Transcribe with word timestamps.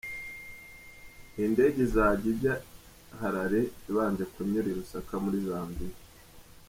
Iyi 1.35 1.47
ndege 1.53 1.77
izajya 1.87 2.27
ijya 2.33 2.53
Harare 3.19 3.61
i 3.67 3.71
yabanje 3.85 4.23
kunyura 4.33 4.67
i 4.71 4.77
Lusaka 4.77 5.13
muri 5.23 5.37
Zambia. 5.47 5.95